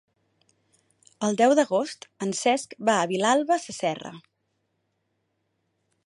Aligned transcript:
El 1.27 1.35
deu 1.41 1.51
d'agost 1.59 2.07
en 2.27 2.33
Cesc 2.39 2.73
va 2.89 2.95
a 3.01 3.05
Vilalba 3.11 3.59
Sasserra. 3.65 4.13